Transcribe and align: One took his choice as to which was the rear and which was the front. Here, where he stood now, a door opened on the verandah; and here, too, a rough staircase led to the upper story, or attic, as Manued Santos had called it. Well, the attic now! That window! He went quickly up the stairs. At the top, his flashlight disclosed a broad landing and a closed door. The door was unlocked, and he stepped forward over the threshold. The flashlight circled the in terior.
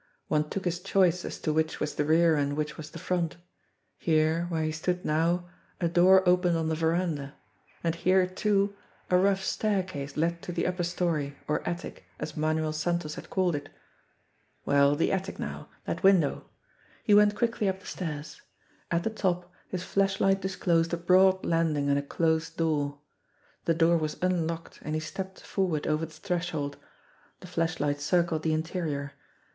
One 0.29 0.49
took 0.49 0.65
his 0.65 0.79
choice 0.79 1.23
as 1.25 1.37
to 1.41 1.53
which 1.53 1.79
was 1.79 1.93
the 1.93 2.05
rear 2.05 2.33
and 2.35 2.57
which 2.57 2.75
was 2.75 2.89
the 2.89 2.97
front. 2.97 3.37
Here, 3.99 4.47
where 4.49 4.63
he 4.63 4.71
stood 4.71 5.05
now, 5.05 5.47
a 5.79 5.87
door 5.87 6.27
opened 6.27 6.57
on 6.57 6.69
the 6.69 6.75
verandah; 6.75 7.35
and 7.83 7.93
here, 7.93 8.25
too, 8.25 8.75
a 9.11 9.17
rough 9.17 9.43
staircase 9.43 10.17
led 10.17 10.41
to 10.41 10.51
the 10.51 10.65
upper 10.65 10.81
story, 10.81 11.37
or 11.47 11.61
attic, 11.69 12.05
as 12.19 12.35
Manued 12.35 12.73
Santos 12.73 13.13
had 13.13 13.29
called 13.29 13.53
it. 13.55 13.69
Well, 14.65 14.95
the 14.95 15.11
attic 15.11 15.37
now! 15.37 15.69
That 15.85 16.01
window! 16.01 16.49
He 17.03 17.13
went 17.13 17.35
quickly 17.35 17.69
up 17.69 17.81
the 17.81 17.85
stairs. 17.85 18.41
At 18.89 19.03
the 19.03 19.11
top, 19.11 19.53
his 19.67 19.83
flashlight 19.83 20.41
disclosed 20.41 20.91
a 20.95 20.97
broad 20.97 21.45
landing 21.45 21.89
and 21.89 21.99
a 21.99 22.01
closed 22.01 22.57
door. 22.57 22.97
The 23.65 23.75
door 23.75 23.99
was 23.99 24.17
unlocked, 24.19 24.79
and 24.81 24.95
he 24.95 24.99
stepped 24.99 25.41
forward 25.41 25.85
over 25.85 26.07
the 26.07 26.11
threshold. 26.11 26.77
The 27.41 27.45
flashlight 27.47 28.01
circled 28.01 28.41
the 28.41 28.53
in 28.55 28.63
terior. 28.63 29.11